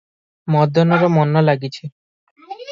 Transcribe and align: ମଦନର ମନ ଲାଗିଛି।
ମଦନର 0.55 1.11
ମନ 1.17 1.45
ଲାଗିଛି। 1.51 1.93